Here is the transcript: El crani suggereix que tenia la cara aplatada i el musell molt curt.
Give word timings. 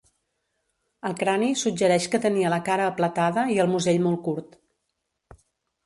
El 1.09 1.15
crani 1.19 1.51
suggereix 1.65 2.09
que 2.15 2.21
tenia 2.25 2.53
la 2.55 2.61
cara 2.71 2.89
aplatada 2.95 3.47
i 3.57 3.61
el 3.65 3.73
musell 3.77 4.05
molt 4.09 4.25
curt. 4.31 4.61